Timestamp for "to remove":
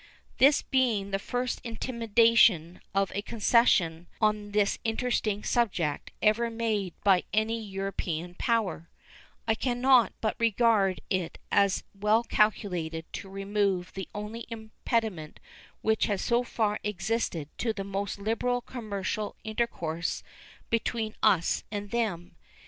13.13-13.93